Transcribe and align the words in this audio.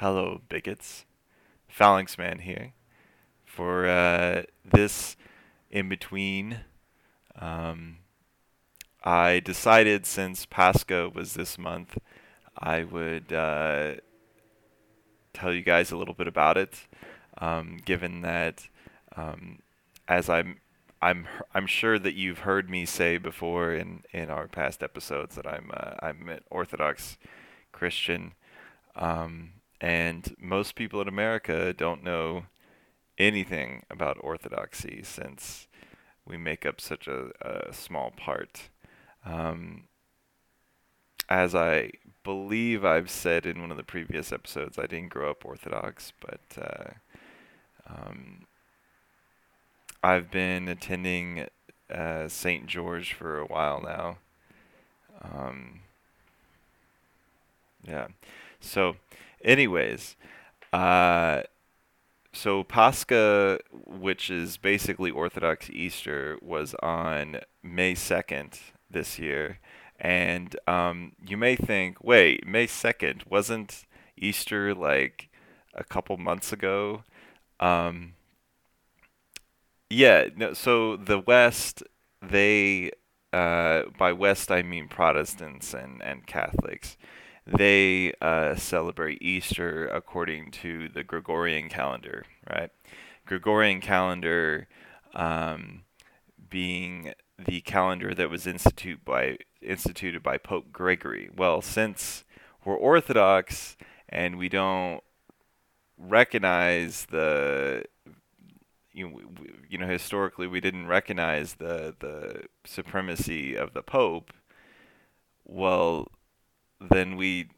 Hello, 0.00 0.40
bigots. 0.48 1.04
Phalanx 1.68 2.16
Man 2.16 2.38
here 2.38 2.72
for 3.44 3.86
uh, 3.86 4.44
this 4.64 5.14
in 5.70 5.90
between. 5.90 6.60
Um, 7.38 7.98
I 9.04 9.40
decided 9.40 10.06
since 10.06 10.46
Pascha 10.46 11.10
was 11.14 11.34
this 11.34 11.58
month, 11.58 11.98
I 12.56 12.82
would 12.82 13.30
uh, 13.30 13.96
tell 15.34 15.52
you 15.52 15.60
guys 15.60 15.90
a 15.90 15.98
little 15.98 16.14
bit 16.14 16.26
about 16.26 16.56
it. 16.56 16.86
Um, 17.36 17.76
given 17.84 18.22
that, 18.22 18.68
um, 19.16 19.58
as 20.08 20.30
I'm, 20.30 20.62
I'm, 21.02 21.26
I'm 21.52 21.66
sure 21.66 21.98
that 21.98 22.14
you've 22.14 22.38
heard 22.38 22.70
me 22.70 22.86
say 22.86 23.18
before 23.18 23.74
in, 23.74 24.04
in 24.14 24.30
our 24.30 24.48
past 24.48 24.82
episodes 24.82 25.34
that 25.34 25.46
I'm, 25.46 25.70
uh, 25.74 25.96
I'm 26.00 26.26
an 26.30 26.40
Orthodox 26.48 27.18
Christian. 27.70 28.32
Um, 28.96 29.59
and 29.80 30.34
most 30.38 30.74
people 30.74 31.00
in 31.00 31.08
America 31.08 31.72
don't 31.72 32.04
know 32.04 32.44
anything 33.18 33.82
about 33.90 34.18
orthodoxy 34.20 35.02
since 35.02 35.68
we 36.26 36.36
make 36.36 36.66
up 36.66 36.80
such 36.80 37.06
a, 37.06 37.30
a 37.40 37.72
small 37.72 38.10
part. 38.10 38.68
Um, 39.24 39.84
as 41.28 41.54
I 41.54 41.92
believe 42.24 42.84
I've 42.84 43.10
said 43.10 43.46
in 43.46 43.60
one 43.60 43.70
of 43.70 43.76
the 43.76 43.82
previous 43.82 44.32
episodes, 44.32 44.78
I 44.78 44.86
didn't 44.86 45.10
grow 45.10 45.30
up 45.30 45.44
Orthodox, 45.44 46.12
but 46.20 46.40
uh, 46.60 46.90
um, 47.88 48.46
I've 50.02 50.30
been 50.30 50.68
attending 50.68 51.46
uh, 51.92 52.28
St. 52.28 52.66
George 52.66 53.12
for 53.12 53.38
a 53.38 53.46
while 53.46 53.80
now. 53.82 54.18
Um, 55.22 55.80
yeah. 57.86 58.08
So 58.60 58.96
Anyways, 59.42 60.16
uh, 60.72 61.42
so 62.32 62.62
Pascha, 62.62 63.58
which 63.72 64.30
is 64.30 64.56
basically 64.56 65.10
Orthodox 65.10 65.68
Easter, 65.70 66.38
was 66.42 66.74
on 66.82 67.40
May 67.62 67.94
2nd 67.94 68.58
this 68.90 69.18
year. 69.18 69.58
And 69.98 70.56
um, 70.66 71.12
you 71.26 71.36
may 71.36 71.56
think, 71.56 72.02
wait, 72.02 72.46
May 72.46 72.66
2nd, 72.66 73.28
wasn't 73.28 73.84
Easter 74.16 74.74
like 74.74 75.28
a 75.74 75.84
couple 75.84 76.16
months 76.16 76.52
ago? 76.52 77.04
Um, 77.58 78.14
yeah, 79.90 80.26
no, 80.36 80.52
so 80.52 80.96
the 80.96 81.18
West, 81.18 81.82
they, 82.22 82.92
uh, 83.32 83.82
by 83.98 84.12
West 84.12 84.50
I 84.50 84.62
mean 84.62 84.88
Protestants 84.88 85.74
and, 85.74 86.00
and 86.02 86.26
Catholics 86.26 86.96
they 87.56 88.12
uh, 88.20 88.54
celebrate 88.54 89.20
Easter 89.20 89.88
according 89.88 90.50
to 90.52 90.88
the 90.88 91.02
Gregorian 91.02 91.68
calendar, 91.68 92.24
right? 92.48 92.70
Gregorian 93.26 93.80
calendar 93.80 94.68
um, 95.14 95.82
being 96.48 97.12
the 97.38 97.60
calendar 97.62 98.14
that 98.14 98.30
was 98.30 98.46
institute 98.46 99.04
by, 99.04 99.38
instituted 99.60 100.22
by 100.22 100.38
Pope 100.38 100.72
Gregory. 100.72 101.30
Well, 101.36 101.60
since 101.60 102.24
we're 102.64 102.76
Orthodox 102.76 103.76
and 104.08 104.38
we 104.38 104.48
don't 104.48 105.02
recognize 105.98 107.06
the 107.10 107.84
you 108.92 109.08
know, 109.08 109.20
you 109.68 109.78
know 109.78 109.86
historically 109.86 110.46
we 110.46 110.60
didn't 110.60 110.86
recognize 110.86 111.54
the 111.54 111.94
the 112.00 112.44
supremacy 112.64 113.54
of 113.54 113.74
the 113.74 113.82
pope 113.82 114.32
well 115.44 116.08
then 116.80 117.16
we 117.16 117.48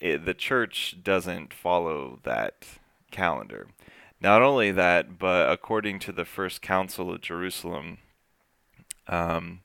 it, 0.00 0.24
the 0.24 0.34
church 0.34 0.98
doesn't 1.02 1.54
follow 1.54 2.18
that 2.24 2.66
calendar. 3.10 3.68
Not 4.20 4.42
only 4.42 4.70
that, 4.72 5.18
but 5.18 5.50
according 5.50 5.98
to 6.00 6.12
the 6.12 6.24
First 6.24 6.62
Council 6.62 7.12
of 7.12 7.20
Jerusalem, 7.20 7.98
um, 9.08 9.60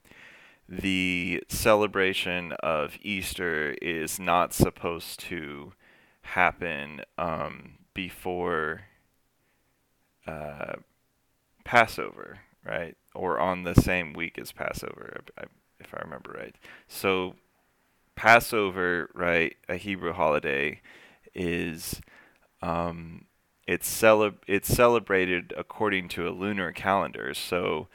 the 0.68 1.42
celebration 1.48 2.52
of 2.62 2.96
Easter 3.02 3.76
is 3.82 4.18
not 4.18 4.52
supposed 4.52 5.20
to 5.20 5.72
happen 6.22 7.02
um, 7.18 7.74
before 7.94 8.82
uh, 10.26 10.74
Passover, 11.64 12.40
right? 12.64 12.96
Or 13.14 13.38
on 13.38 13.64
the 13.64 13.74
same 13.74 14.12
week 14.12 14.38
as 14.38 14.52
Passover, 14.52 15.22
if 15.80 15.94
I 15.94 16.00
remember 16.02 16.34
right. 16.38 16.54
So 16.88 17.34
Passover, 18.14 19.10
right, 19.14 19.56
a 19.68 19.76
Hebrew 19.76 20.12
holiday, 20.12 20.80
is 21.34 22.00
um, 22.60 23.26
it's 23.66 23.88
cele- 23.88 24.38
it's 24.46 24.68
celebrated 24.68 25.52
according 25.56 26.08
to 26.10 26.28
a 26.28 26.30
lunar 26.30 26.72
calendar. 26.72 27.34
So 27.34 27.88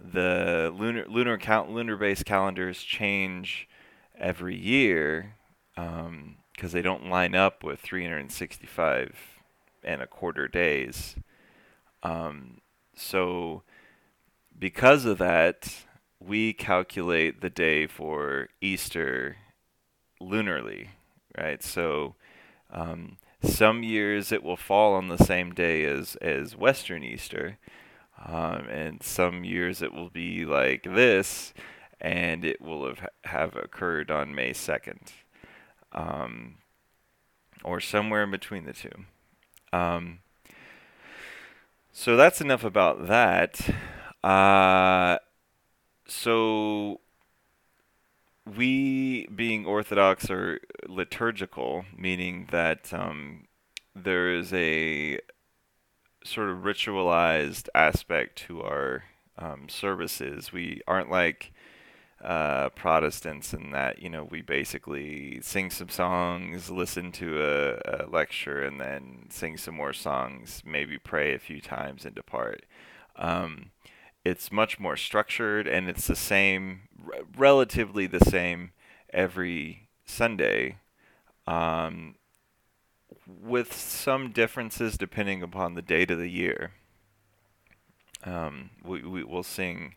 the 0.00 0.72
lunar 0.76 1.04
lunar 1.08 1.38
count 1.38 1.70
lunar 1.70 1.96
based 1.96 2.24
calendars 2.24 2.82
change 2.82 3.68
every 4.18 4.56
year 4.56 5.36
because 5.74 6.06
um, 6.06 6.36
they 6.70 6.82
don't 6.82 7.08
line 7.08 7.34
up 7.34 7.64
with 7.64 7.80
365 7.80 9.16
and 9.84 10.02
a 10.02 10.06
quarter 10.06 10.48
days. 10.48 11.16
Um, 12.02 12.60
so 12.94 13.62
because 14.58 15.04
of 15.04 15.18
that, 15.18 15.84
we 16.20 16.52
calculate 16.52 17.40
the 17.40 17.50
day 17.50 17.86
for 17.86 18.48
Easter 18.60 19.36
lunarly, 20.22 20.88
right? 21.36 21.62
So 21.62 22.14
um, 22.70 23.16
some 23.42 23.82
years 23.82 24.32
it 24.32 24.42
will 24.42 24.56
fall 24.56 24.94
on 24.94 25.08
the 25.08 25.18
same 25.18 25.52
day 25.52 25.84
as 25.84 26.16
as 26.16 26.56
Western 26.56 27.02
Easter, 27.02 27.58
um, 28.24 28.66
and 28.68 29.02
some 29.02 29.44
years 29.44 29.82
it 29.82 29.92
will 29.92 30.10
be 30.10 30.44
like 30.44 30.84
this, 30.84 31.52
and 32.00 32.44
it 32.44 32.60
will 32.60 32.86
have 32.86 33.08
have 33.24 33.56
occurred 33.56 34.10
on 34.10 34.34
May 34.34 34.52
second, 34.52 35.12
um, 35.92 36.56
or 37.64 37.80
somewhere 37.80 38.22
in 38.22 38.30
between 38.30 38.64
the 38.64 38.72
two. 38.72 39.04
Um, 39.72 40.20
so 41.92 42.16
that's 42.16 42.40
enough 42.40 42.64
about 42.64 43.06
that. 43.08 43.60
Uh, 44.24 45.18
so 46.06 47.00
we 48.46 49.26
being 49.26 49.66
Orthodox 49.66 50.30
are 50.30 50.60
liturgical, 50.88 51.84
meaning 51.96 52.48
that 52.50 52.92
um, 52.92 53.44
there 53.94 54.34
is 54.34 54.52
a 54.52 55.20
sort 56.24 56.50
of 56.50 56.58
ritualized 56.58 57.68
aspect 57.74 58.36
to 58.46 58.62
our 58.62 59.04
um, 59.38 59.68
services. 59.68 60.52
We 60.52 60.80
aren't 60.86 61.10
like 61.10 61.52
uh, 62.22 62.68
Protestants 62.70 63.52
in 63.52 63.72
that 63.72 64.00
you 64.00 64.08
know 64.08 64.24
we 64.24 64.42
basically 64.42 65.40
sing 65.40 65.70
some 65.70 65.88
songs, 65.88 66.70
listen 66.70 67.12
to 67.12 67.42
a, 67.42 68.04
a, 68.04 68.06
lecture, 68.06 68.62
and 68.62 68.80
then 68.80 69.26
sing 69.30 69.56
some 69.56 69.74
more 69.74 69.92
songs, 69.92 70.62
maybe 70.64 70.98
pray 70.98 71.34
a 71.34 71.38
few 71.38 71.60
times 71.60 72.04
and 72.04 72.14
depart. 72.14 72.64
Um, 73.16 73.70
it's 74.24 74.52
much 74.52 74.78
more 74.78 74.96
structured 74.96 75.66
and 75.66 75.88
it's 75.88 76.06
the 76.06 76.16
same, 76.16 76.82
r- 77.06 77.20
relatively 77.36 78.06
the 78.06 78.20
same 78.20 78.72
every 79.12 79.88
Sunday, 80.04 80.78
um, 81.46 82.14
with 83.26 83.72
some 83.72 84.30
differences 84.30 84.96
depending 84.96 85.42
upon 85.42 85.74
the 85.74 85.82
date 85.82 86.10
of 86.10 86.18
the 86.18 86.30
year. 86.30 86.72
Um, 88.24 88.70
we, 88.84 89.02
we 89.02 89.24
will 89.24 89.42
sing 89.42 89.96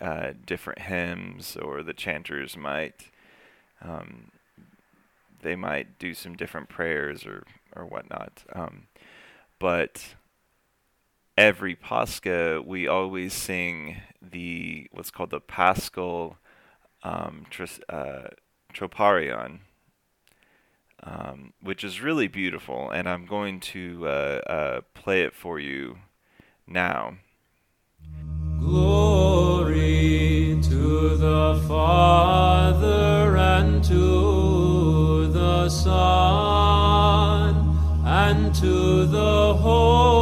uh, 0.00 0.32
different 0.46 0.80
hymns, 0.80 1.56
or 1.56 1.82
the 1.82 1.92
chanters 1.92 2.56
might 2.56 3.10
um, 3.82 4.30
they 5.42 5.56
might 5.56 5.98
do 5.98 6.14
some 6.14 6.34
different 6.34 6.68
prayers 6.68 7.26
or 7.26 7.44
or 7.74 7.86
whatnot. 7.86 8.44
Um, 8.52 8.86
but 9.58 10.14
every 11.42 11.74
Pascha, 11.74 12.62
we 12.64 12.86
always 12.86 13.34
sing 13.34 14.00
the 14.22 14.86
what's 14.92 15.10
called 15.10 15.30
the 15.30 15.40
Paschal 15.40 16.36
um, 17.02 17.46
tris, 17.50 17.80
uh, 17.88 18.28
Troparion, 18.72 19.58
um, 21.02 21.52
which 21.60 21.82
is 21.82 22.00
really 22.00 22.28
beautiful, 22.28 22.90
and 22.90 23.08
I'm 23.08 23.26
going 23.26 23.58
to 23.74 24.06
uh, 24.06 24.40
uh, 24.46 24.80
play 24.94 25.22
it 25.22 25.34
for 25.34 25.58
you 25.58 25.98
now. 26.64 27.16
Glory 28.60 30.60
to 30.62 31.16
the 31.16 31.60
Father 31.66 33.36
and 33.36 33.82
to 33.82 35.26
the 35.32 35.68
Son 35.68 37.56
and 38.06 38.54
to 38.54 39.06
the 39.06 39.54
Holy 39.54 40.21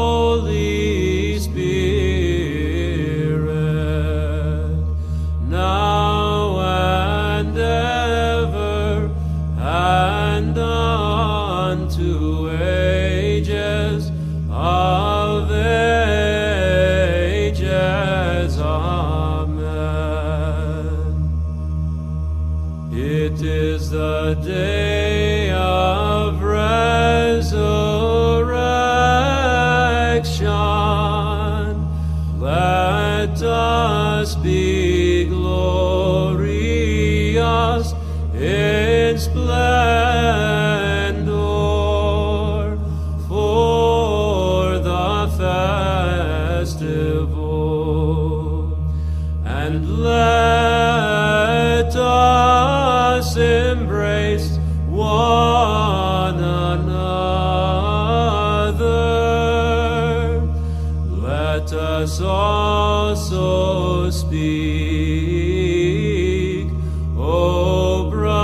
us 53.71 53.79
embrace 53.79 54.59
one 54.89 56.39
another. 56.39 56.91
Let 61.09 61.73
us 61.73 62.21
also 62.21 64.11
speak, 64.11 64.41
O 67.17 68.11
brethren, 68.11 68.41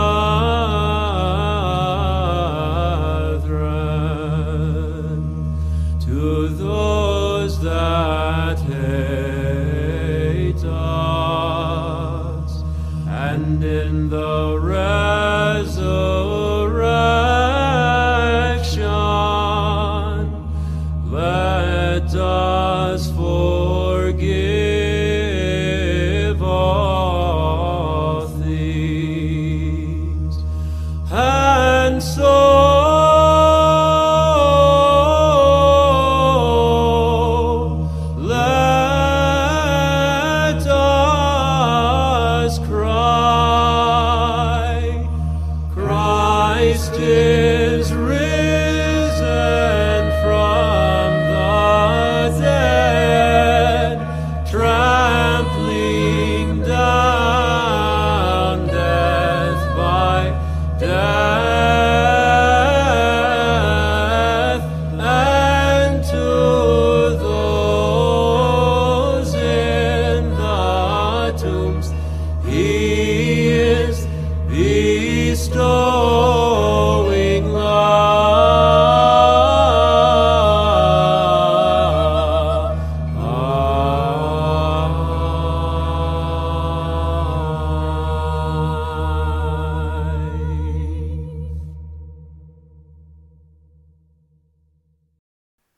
to 6.01 6.49
those 6.49 7.61
that 7.63 8.59
hate 8.61 10.65
us, 10.65 12.63
and 13.09 13.63
in 13.65 14.09
the 14.11 14.59
resurrection, 14.59 15.06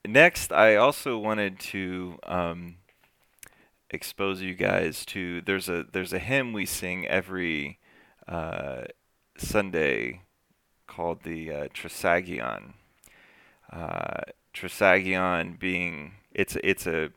Next, 0.08 0.52
I 0.55 0.76
also 0.76 1.19
wanted 1.19 1.60
to 1.60 2.19
um, 2.22 2.76
expose 3.90 4.40
you 4.40 4.55
guys 4.55 5.05
to 5.05 5.43
there's 5.43 5.69
a 5.69 5.84
there's 5.93 6.14
a 6.14 6.19
hymn 6.19 6.55
we 6.55 6.64
sing 6.64 7.06
every 7.06 7.78
uh, 8.26 8.84
Sunday 9.37 10.22
called 10.87 11.25
the 11.25 11.52
uh, 11.52 11.69
Trisagion. 11.75 12.72
Uh, 13.70 14.22
Trisagion 14.55 15.58
being 15.58 16.12
it's 16.32 16.56
it's 16.64 16.87
a 16.87 17.10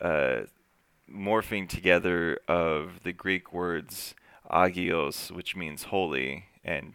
uh, 0.00 0.44
morphing 1.06 1.68
together 1.68 2.38
of 2.48 3.00
the 3.02 3.12
Greek 3.12 3.52
words 3.52 4.14
agios, 4.50 5.30
which 5.30 5.54
means 5.54 5.84
holy, 5.84 6.46
and 6.64 6.94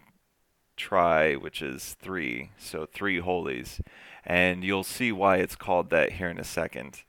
tri, 0.75 1.35
which 1.35 1.61
is 1.61 1.95
three, 2.01 2.49
so 2.57 2.87
three 2.87 3.19
holies. 3.19 3.79
And 4.29 4.63
you'll 4.63 4.83
see 4.83 5.11
why 5.11 5.37
it's 5.37 5.55
called 5.55 5.89
that 5.89 6.13
here 6.13 6.29
in 6.29 6.37
a 6.39 6.43
second. 6.43 7.01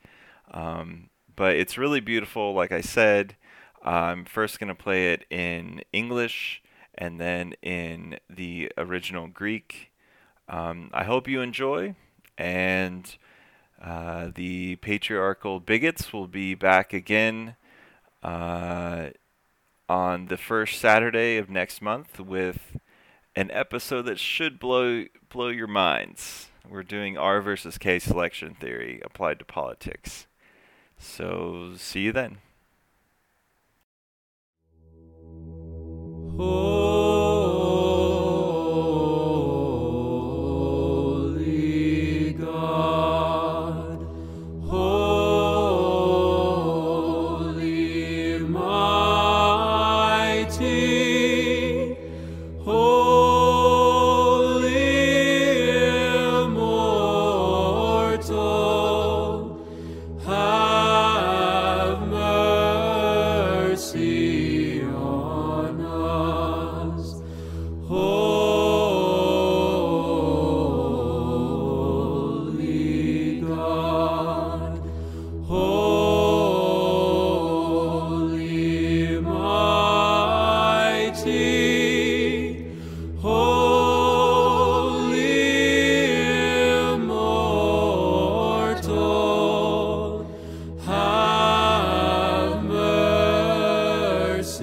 Um, 0.50 1.11
but 1.37 1.56
it's 1.56 1.76
really 1.76 2.00
beautiful, 2.00 2.55
like 2.55 2.72
I 2.72 2.81
said. 2.81 3.37
I'm 3.82 4.25
first 4.25 4.58
going 4.58 4.69
to 4.69 4.75
play 4.75 5.12
it 5.12 5.26
in 5.31 5.82
English 5.93 6.62
and 6.94 7.20
then 7.20 7.55
in 7.62 8.19
the 8.28 8.72
original 8.78 9.28
Greek. 9.28 9.90
Um, 10.49 10.90
I 10.93 11.05
hope 11.05 11.28
you 11.28 11.40
enjoy, 11.40 11.94
and 12.37 13.17
uh, 13.81 14.31
the 14.34 14.76
patriarchal 14.76 15.61
bigots 15.61 16.12
will 16.12 16.26
be 16.26 16.55
back 16.55 16.93
again 16.93 17.55
uh, 18.22 19.11
on 19.88 20.26
the 20.26 20.37
first 20.37 20.81
Saturday 20.81 21.37
of 21.37 21.49
next 21.49 21.81
month 21.81 22.19
with 22.19 22.76
an 23.37 23.50
episode 23.52 24.02
that 24.02 24.19
should 24.19 24.58
blow 24.58 25.05
blow 25.28 25.49
your 25.49 25.69
minds. 25.69 26.50
We're 26.68 26.82
doing 26.82 27.18
R 27.18 27.40
versus 27.40 27.78
K 27.78 27.98
selection 27.98 28.55
theory 28.55 29.00
applied 29.05 29.38
to 29.40 29.44
politics. 29.44 30.26
So 30.98 31.72
see 31.76 32.00
you 32.02 32.12
then. 32.12 32.38
Holy 36.36 37.19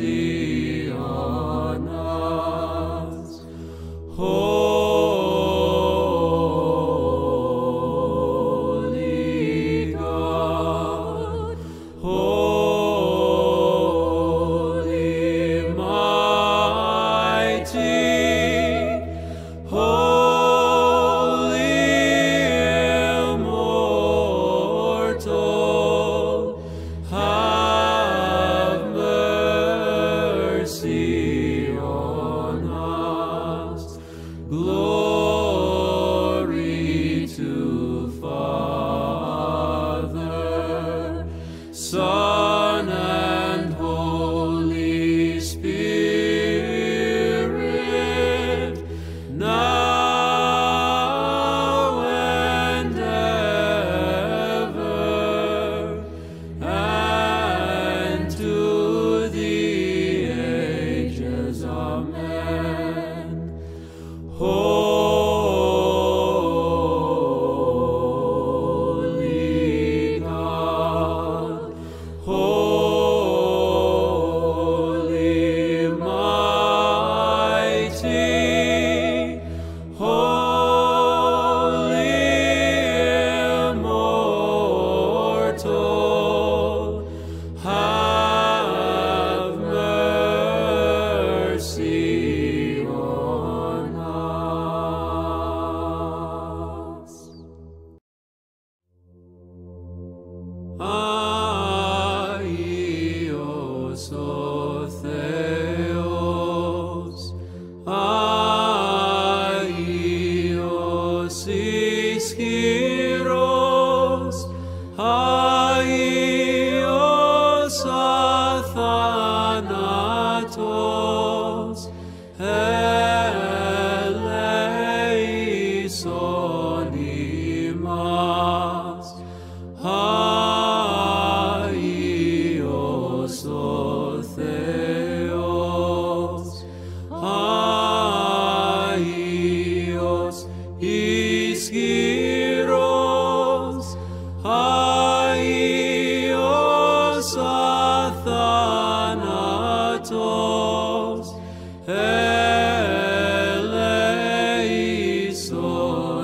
Deus. 0.08 0.37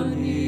Eleison 0.04 0.20
imas, 0.20 0.43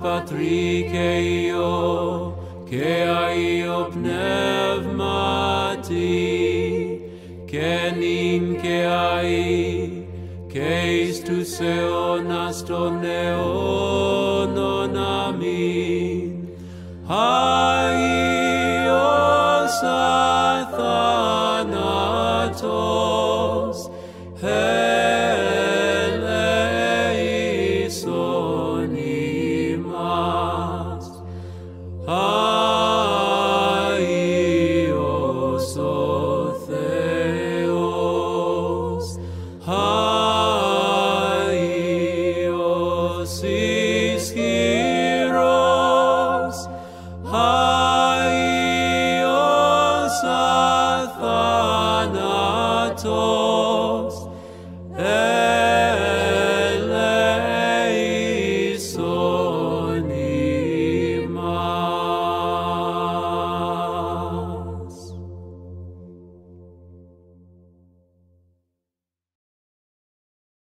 patrikeio, 0.00 1.64
que 2.68 3.05